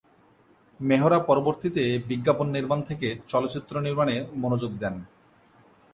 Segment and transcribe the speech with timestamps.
[0.79, 4.95] মেহরা পরবর্তীতে বিজ্ঞাপন নির্মাণ থেকে চলচ্চিত্র নির্মাণে মনোযোগ দেন।